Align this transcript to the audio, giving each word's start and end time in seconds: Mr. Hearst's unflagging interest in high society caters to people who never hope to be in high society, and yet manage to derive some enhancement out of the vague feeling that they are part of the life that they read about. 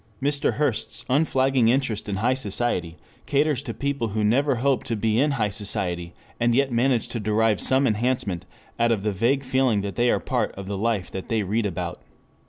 Mr. 0.19 0.55
Hearst's 0.55 1.05
unflagging 1.11 1.67
interest 1.67 2.09
in 2.09 2.15
high 2.15 2.33
society 2.33 2.97
caters 3.27 3.61
to 3.61 3.71
people 3.71 4.07
who 4.07 4.23
never 4.23 4.55
hope 4.55 4.83
to 4.85 4.95
be 4.95 5.19
in 5.19 5.29
high 5.37 5.51
society, 5.51 6.15
and 6.39 6.55
yet 6.55 6.71
manage 6.71 7.07
to 7.09 7.19
derive 7.19 7.61
some 7.61 7.85
enhancement 7.85 8.47
out 8.79 8.91
of 8.91 9.03
the 9.03 9.13
vague 9.13 9.43
feeling 9.43 9.81
that 9.81 9.93
they 9.97 10.09
are 10.09 10.19
part 10.19 10.53
of 10.53 10.65
the 10.65 10.73
life 10.75 11.11
that 11.11 11.29
they 11.29 11.43
read 11.43 11.67
about. 11.67 12.01